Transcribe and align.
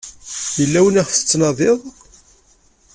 Yella 0.59 0.79
win 0.83 0.99
iɣef 0.99 1.11
tettnadiḍ? 1.11 1.79